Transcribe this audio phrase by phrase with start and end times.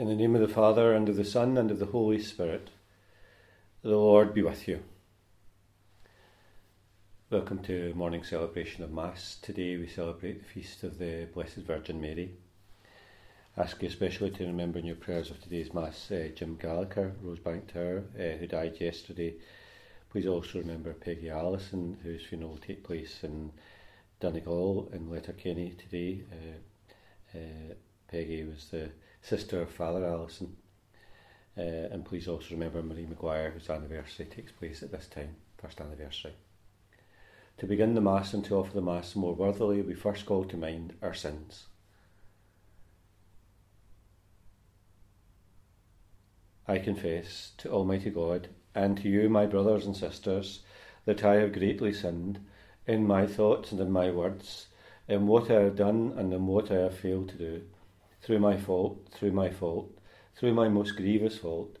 [0.00, 2.70] In the name of the Father, and of the Son, and of the Holy Spirit,
[3.82, 4.80] the Lord be with you.
[7.28, 9.36] Welcome to morning celebration of Mass.
[9.42, 12.30] Today we celebrate the feast of the Blessed Virgin Mary.
[13.58, 17.14] I ask you especially to remember in your prayers of today's Mass uh, Jim Gallagher,
[17.22, 19.34] Rosebank Tower, uh, who died yesterday.
[20.10, 23.52] Please also remember Peggy Allison, whose funeral will take place in
[24.18, 26.22] Donegal in Letterkenny today.
[26.32, 27.74] Uh, uh
[28.10, 28.90] Peggy was the
[29.22, 30.56] sister of Father Allison.
[31.56, 31.60] Uh,
[31.92, 36.32] and please also remember Marie Maguire, whose anniversary takes place at this time, first anniversary.
[37.58, 40.56] To begin the Mass and to offer the Mass more worthily, we first call to
[40.56, 41.66] mind our sins.
[46.66, 50.64] I confess to Almighty God and to you, my brothers and sisters,
[51.04, 52.40] that I have greatly sinned
[52.88, 54.66] in my thoughts and in my words,
[55.06, 57.62] in what I have done and in what I have failed to do
[58.22, 59.90] through my fault, through my fault,
[60.36, 61.78] through my most grievous fault.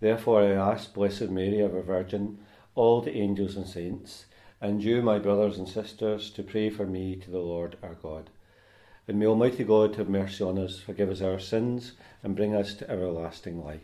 [0.00, 2.38] Therefore I ask Blessed Mary, ever Virgin,
[2.74, 4.26] all the angels and saints,
[4.60, 8.30] and you, my brothers and sisters, to pray for me to the Lord our God.
[9.08, 12.74] And may Almighty God have mercy on us, forgive us our sins, and bring us
[12.74, 13.80] to everlasting life.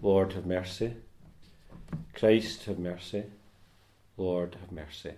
[0.00, 0.94] Lord, have mercy.
[2.14, 3.24] Christ, have mercy.
[4.16, 5.12] Lord, have mercy.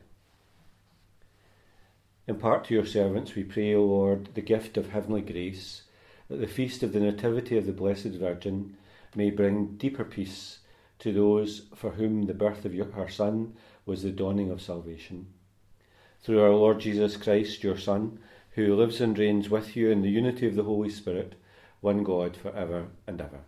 [2.27, 5.83] Impart to your servants, we pray, O Lord, the gift of heavenly grace
[6.29, 8.77] that the feast of the Nativity of the Blessed Virgin
[9.15, 10.59] may bring deeper peace
[10.99, 15.27] to those for whom the birth of your, her Son was the dawning of salvation.
[16.23, 18.19] Through our Lord Jesus Christ, your Son,
[18.53, 21.35] who lives and reigns with you in the unity of the Holy Spirit,
[21.81, 23.41] one God for ever and ever.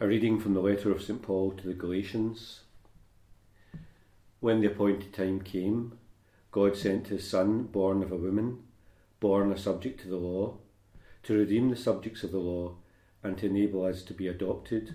[0.00, 1.20] A reading from the letter of St.
[1.20, 2.60] Paul to the Galatians.
[4.40, 5.98] When the appointed time came,
[6.54, 8.62] God sent his Son, born of a woman,
[9.18, 10.54] born a subject to the law,
[11.24, 12.76] to redeem the subjects of the law
[13.24, 14.94] and to enable us to be adopted.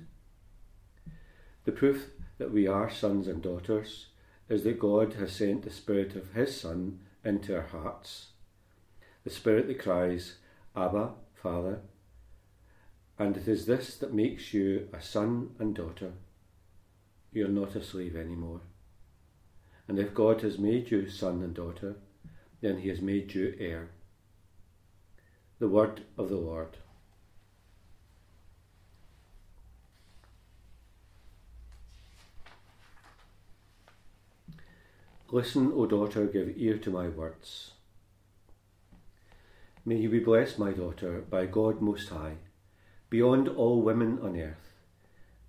[1.66, 4.06] The proof that we are sons and daughters
[4.48, 8.28] is that God has sent the Spirit of His Son into our hearts,
[9.26, 10.36] the Spirit that cries,
[10.78, 11.82] Abba, Father.
[13.18, 16.14] And it is this that makes you a son and daughter.
[17.34, 18.62] You're not a slave anymore.
[19.90, 21.96] And if God has made you son and daughter,
[22.62, 23.90] then he has made you heir.
[25.58, 26.78] The word of the Lord.
[35.32, 37.72] Listen, O daughter, give ear to my words.
[39.84, 42.36] May you be blessed, my daughter, by God Most High,
[43.10, 44.72] beyond all women on earth,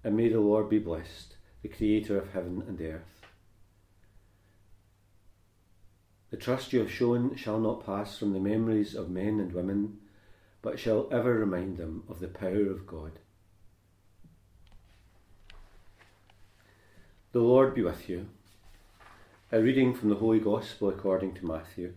[0.02, 3.20] and may the Lord be blessed, the Creator of heaven and earth.
[6.30, 9.98] The trust you have shown shall not pass from the memories of men and women,
[10.62, 13.18] but shall ever remind them of the power of God.
[17.32, 18.26] The Lord be with you.
[19.52, 21.94] A reading from the Holy Gospel according to Matthew.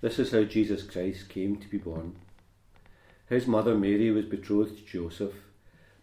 [0.00, 2.16] This is how Jesus Christ came to be born.
[3.28, 5.34] His mother Mary was betrothed to Joseph,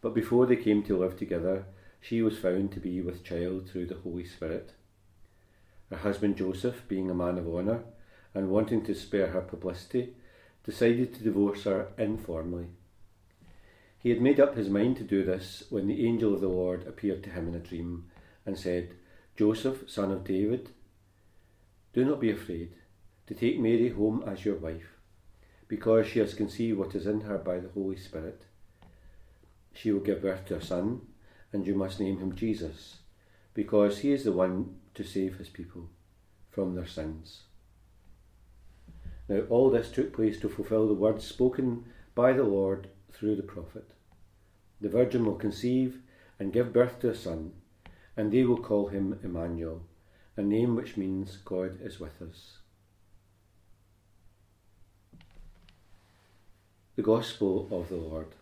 [0.01, 1.65] but before they came to live together,
[2.01, 4.73] she was found to be with child through the Holy Spirit.
[5.89, 7.83] Her husband Joseph, being a man of honour
[8.33, 10.13] and wanting to spare her publicity,
[10.63, 12.67] decided to divorce her informally.
[13.99, 16.85] He had made up his mind to do this when the angel of the Lord
[16.87, 18.09] appeared to him in a dream
[18.45, 18.95] and said,
[19.35, 20.69] Joseph, son of David,
[21.93, 22.73] do not be afraid
[23.27, 24.97] to take Mary home as your wife,
[25.67, 28.43] because she has conceived what is in her by the Holy Spirit.
[29.73, 31.01] She will give birth to a son
[31.53, 32.97] and you must name him Jesus,
[33.53, 35.89] because he is the one to save his people
[36.49, 37.43] from their sins.
[39.29, 43.43] Now, all this took place to fulfill the words spoken by the Lord through the
[43.43, 43.91] prophet.
[44.79, 46.01] The virgin will conceive
[46.39, 47.53] and give birth to a son,
[48.15, 49.81] and they will call him Emmanuel,
[50.35, 52.57] a name which means God is with us.
[56.95, 58.33] The Gospel of the Lord.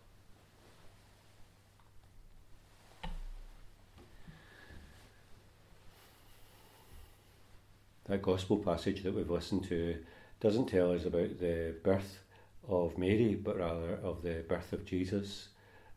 [8.07, 9.97] That gospel passage that we've listened to
[10.39, 12.19] doesn't tell us about the birth
[12.67, 15.49] of Mary, but rather of the birth of Jesus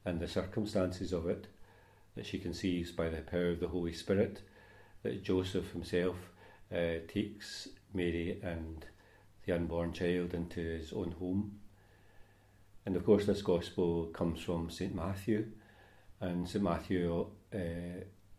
[0.04, 1.46] and the circumstances of it,
[2.16, 4.40] that she conceives by the power of the Holy Spirit,
[5.02, 6.16] that Joseph himself
[6.72, 8.86] uh, takes Mary and
[9.44, 11.58] the unborn child into his own home.
[12.86, 14.94] And of course, this gospel comes from St.
[14.94, 15.46] Matthew,
[16.20, 16.64] and St.
[16.64, 17.58] Matthew uh,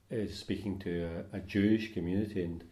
[0.09, 2.63] is speaking to a, a Jewish community and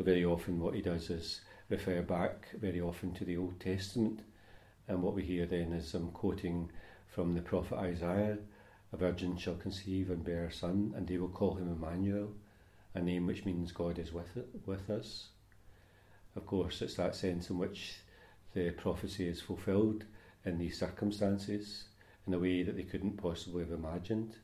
[0.00, 4.20] So, very often, what he does is refer back very often to the Old Testament.
[4.88, 6.70] And what we hear then is I'm quoting
[7.06, 8.38] from the prophet Isaiah
[8.94, 12.32] A virgin shall conceive and bear a son, and they will call him Emmanuel,
[12.94, 15.28] a name which means God is with, it, with us.
[16.34, 17.96] Of course, it's that sense in which
[18.54, 20.06] the prophecy is fulfilled
[20.46, 21.88] in these circumstances
[22.26, 24.36] in a way that they couldn't possibly have imagined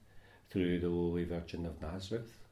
[0.50, 2.45] through the lowly Virgin of Nazareth.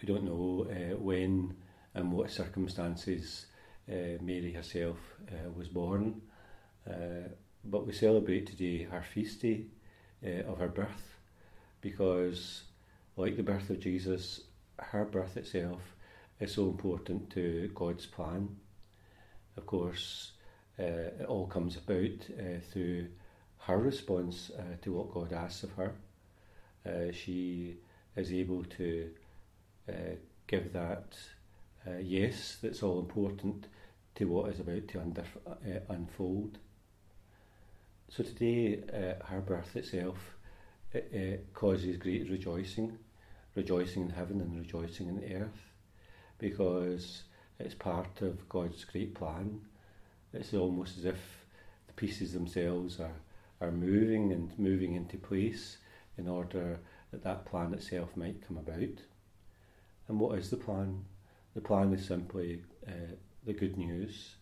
[0.00, 1.56] We don't know uh, when
[1.94, 3.46] and what circumstances
[3.90, 4.98] uh, Mary herself
[5.28, 6.20] uh, was born,
[6.88, 7.28] uh,
[7.64, 9.64] but we celebrate today her feast day
[10.24, 11.16] uh, of her birth
[11.80, 12.62] because,
[13.16, 14.42] like the birth of Jesus,
[14.78, 15.80] her birth itself
[16.38, 18.56] is so important to God's plan.
[19.56, 20.32] Of course,
[20.78, 20.84] uh,
[21.18, 22.24] it all comes about
[22.70, 23.08] through
[23.62, 24.52] her response
[24.82, 25.92] to what God asks of her.
[27.12, 27.78] She
[28.16, 29.10] is able to
[29.88, 31.16] uh, give that
[31.86, 33.66] uh, yes that's all important
[34.14, 35.24] to what is about to under,
[35.88, 36.58] unfold.
[38.08, 38.82] So today,
[39.26, 40.36] her birth itself
[40.92, 42.98] it, it causes great rejoicing,
[43.54, 45.72] rejoicing in heaven and rejoicing in earth,
[46.38, 47.22] because
[47.60, 49.60] it's part of God's great plan
[50.32, 51.46] it's almost as if
[51.86, 53.16] the pieces themselves are,
[53.60, 55.78] are moving and moving into place
[56.16, 56.78] in order
[57.10, 59.02] that that plan itself might come about.
[60.08, 61.04] And what is the plan?
[61.54, 63.14] The plan is simply uh,
[63.44, 64.36] the good news,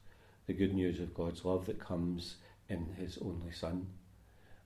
[0.47, 2.37] the good news of God's love that comes
[2.69, 3.87] in His only Son.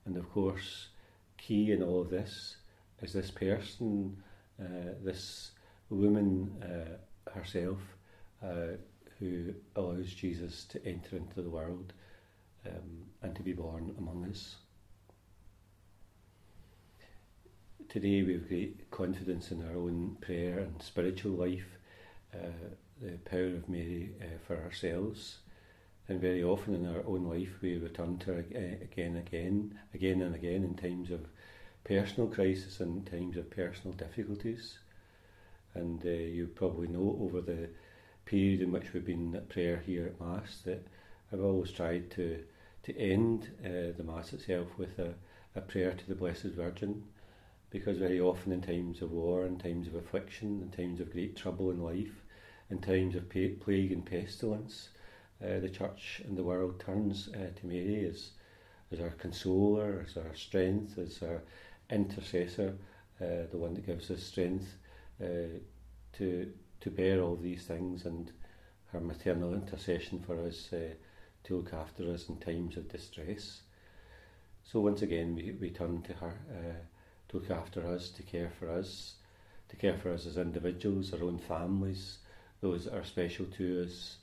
[0.05, 0.89] And of course,
[1.39, 2.57] key in all of this
[3.03, 4.23] is this person,
[4.61, 5.53] uh, this
[5.89, 7.79] woman uh, herself,
[8.43, 8.77] uh,
[9.19, 11.93] who allows Jesus to enter into the world
[12.67, 14.57] um, and to be born among us.
[17.91, 21.77] Today we have great confidence in our own prayer and spiritual life,
[22.33, 22.47] uh,
[23.03, 25.39] the power of Mary uh, for ourselves,
[26.07, 30.23] and very often in our own life we return to her again, and again, again
[30.23, 31.27] and again in times of
[31.83, 34.79] personal crisis and times of personal difficulties.
[35.75, 37.71] And uh, you probably know over the
[38.25, 40.87] period in which we've been at prayer here at Mass that
[41.33, 42.45] I've always tried to
[42.85, 45.15] to end uh, the Mass itself with a,
[45.57, 47.03] a prayer to the Blessed Virgin
[47.71, 51.37] because very often in times of war, in times of affliction, in times of great
[51.37, 52.25] trouble in life,
[52.69, 54.91] in times of plague and pestilence,
[55.43, 58.31] uh, the Church and the world turns uh, to Mary as,
[58.93, 61.43] as our consoler, as our strength, as our
[61.91, 62.77] intercessor,
[63.21, 64.77] uh, the one that gives us strength
[65.23, 65.59] uh,
[66.13, 68.33] to to bear all these things and
[68.87, 70.95] her maternal intercession for us uh,
[71.45, 73.63] to look after us in times of distress.
[74.63, 77.00] So once again, we, we turn to her uh,
[77.31, 79.15] to look after us, to care for us,
[79.69, 82.19] to care for us as individuals, our own families,
[82.61, 84.17] those that are special to us,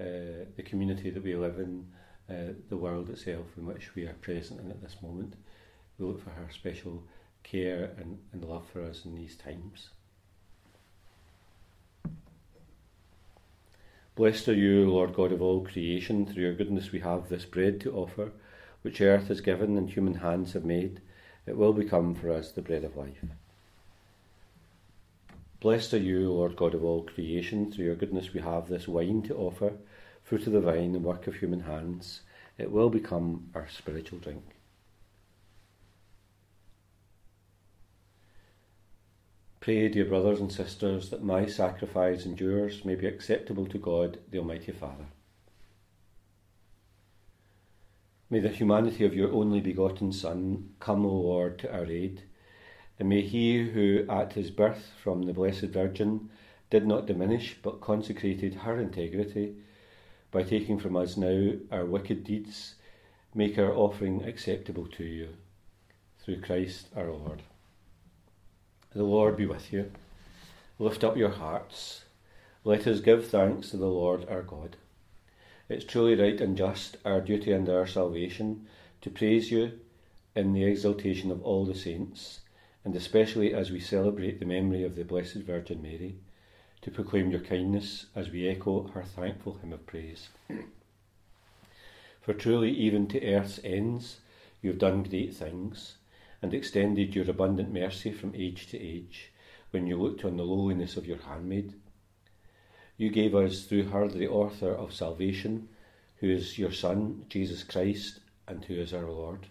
[0.00, 1.86] uh, the community that we live in,
[2.30, 5.34] uh, the world itself in which we are present in at this moment.
[5.98, 7.04] We look for her special
[7.42, 9.90] care and, and love for us in these times.
[14.16, 16.24] Blessed are you, Lord God of all creation.
[16.24, 18.32] Through your goodness we have this bread to offer,
[18.82, 21.00] which earth has given and human hands have made.
[21.46, 23.24] It will become for us the bread of life.
[25.60, 27.72] Blessed are you, Lord God of all creation.
[27.72, 29.72] Through your goodness we have this wine to offer,
[30.22, 32.20] fruit of the vine and work of human hands.
[32.58, 34.44] It will become our spiritual drink.
[39.60, 44.18] Pray, dear brothers and sisters, that my sacrifice and yours may be acceptable to God,
[44.30, 45.06] the Almighty Father.
[48.30, 52.22] May the humanity of your only begotten Son come, O Lord, to our aid,
[52.98, 56.30] and may he who at his birth from the Blessed Virgin
[56.70, 59.54] did not diminish but consecrated her integrity,
[60.30, 62.74] by taking from us now our wicked deeds,
[63.34, 65.28] make our offering acceptable to you.
[66.18, 67.42] Through Christ our Lord.
[68.94, 69.92] The Lord be with you.
[70.78, 72.04] Lift up your hearts.
[72.64, 74.76] Let us give thanks to the Lord our God.
[75.68, 78.66] It's truly right and just, our duty and our salvation,
[79.00, 79.72] to praise you
[80.36, 82.40] in the exaltation of all the saints,
[82.84, 86.16] and especially as we celebrate the memory of the Blessed Virgin Mary,
[86.82, 90.28] to proclaim your kindness as we echo her thankful hymn of praise.
[92.20, 94.18] For truly, even to earth's ends,
[94.60, 95.96] you have done great things
[96.42, 99.30] and extended your abundant mercy from age to age,
[99.70, 101.72] when you looked on the lowliness of your handmaid.
[102.96, 105.68] You gave us through her the author of salvation,
[106.16, 109.46] who is your Son, Jesus Christ, and who is our Lord.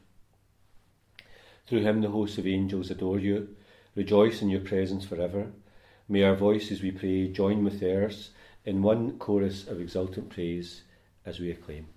[1.68, 3.56] Through him the hosts of angels adore you,
[3.96, 5.52] rejoice in your presence forever,
[6.10, 8.32] May our voices, we pray, join with theirs
[8.66, 10.84] in one chorus of exultant praise
[11.26, 11.88] as we acclaim.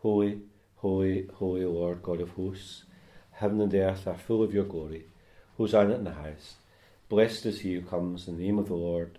[0.00, 0.42] Holy,
[0.76, 2.84] holy, holy Lord God of hosts,
[3.32, 5.06] heaven and earth are full of your glory.
[5.56, 6.56] Hosanna in the highest.
[7.08, 9.18] Blessed is he who comes in the name of the Lord.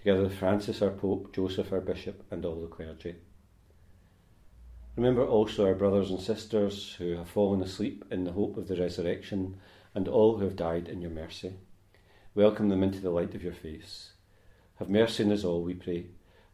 [0.00, 3.16] together with Francis our Pope, Joseph our Bishop, and all the clergy.
[4.96, 8.80] Remember also our brothers and sisters who have fallen asleep in the hope of the
[8.80, 9.58] resurrection,
[9.94, 11.52] and all who have died in your mercy.
[12.34, 14.12] Welcome them into the light of your face.
[14.78, 16.06] Have mercy on us all, we pray,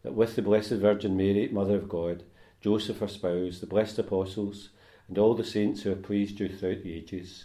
[0.03, 2.25] that with the Blessed Virgin Mary, Mother of God,
[2.61, 4.71] Joseph our spouse, the blessed apostles,
[5.07, 7.45] and all the saints who have pleased you throughout the ages,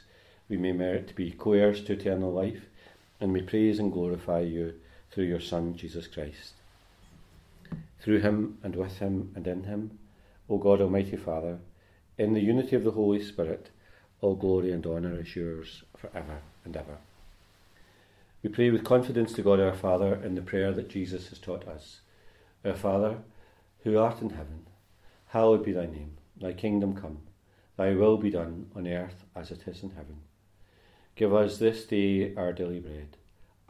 [0.50, 2.70] we may merit to be co heirs to eternal life,
[3.20, 4.74] and may praise and glorify you
[5.12, 6.54] through your Son, Jesus Christ.
[8.00, 10.00] Through him, and with him, and in him,
[10.50, 11.60] O God Almighty Father,
[12.18, 13.70] in the unity of the Holy Spirit,
[14.22, 16.98] all glory and honour is yours for ever and ever.
[18.42, 21.68] We pray with confidence to God our Father in the prayer that Jesus has taught
[21.68, 22.02] us.
[22.64, 23.18] Our Father,
[23.84, 24.66] who art in heaven,
[25.28, 26.18] hallowed be thy name.
[26.40, 27.20] Thy kingdom come,
[27.78, 30.22] thy will be done on earth as it is in heaven.
[31.16, 33.18] Give us this day our daily bread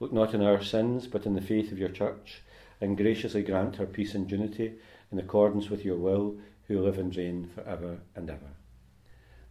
[0.00, 2.40] Look not on our sins, but in the faith of your church,
[2.80, 4.72] and graciously grant her peace and unity
[5.12, 8.54] in accordance with your will, who live and reign for ever and ever.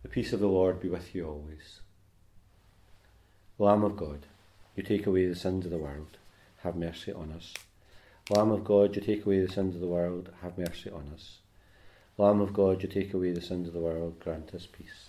[0.01, 1.81] The peace of the Lord be with you always.
[3.59, 4.25] Lamb of God,
[4.75, 6.17] you take away the sins of the world,
[6.63, 7.53] have mercy on us.
[8.29, 11.39] Lamb of God, you take away the sins of the world, have mercy on us.
[12.17, 15.08] Lamb of God, you take away the sins of the world, grant us peace.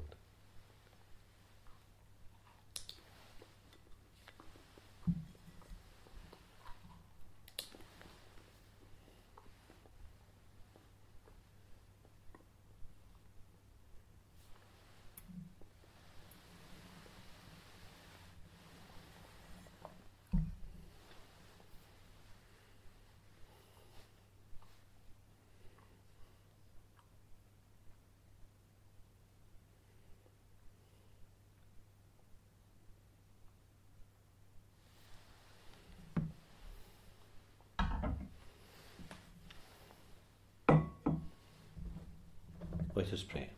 [43.01, 43.49] Let us pray.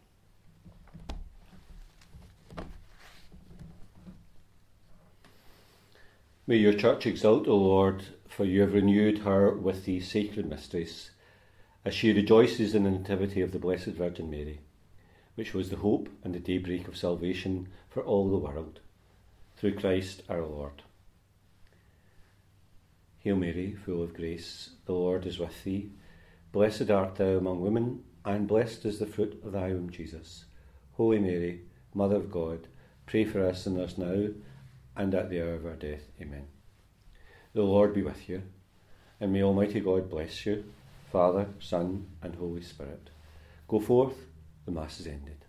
[6.48, 11.12] May your church exult, O Lord, for you have renewed her with these sacred mysteries,
[11.84, 14.62] as she rejoices in the nativity of the Blessed Virgin Mary.
[15.36, 18.80] which was the hope and the daybreak of salvation for all the world,
[19.58, 20.84] through Christ our Lord.
[23.20, 25.90] Hail Mary, full of grace, the Lord is with thee.
[26.52, 30.46] Blessed art thou among women, and blessed is the fruit of thy womb, Jesus.
[30.94, 31.62] Holy Mary,
[31.94, 32.68] Mother of God,
[33.06, 34.28] pray for us sinners now
[34.96, 36.04] and at the hour of our death.
[36.22, 36.48] Amen.
[37.54, 38.44] The Lord be with you,
[39.20, 40.64] and may Almighty God bless you,
[41.12, 43.10] Father, Son, and Holy Spirit.
[43.68, 44.16] Go forth,
[44.66, 45.43] the Mass is ended.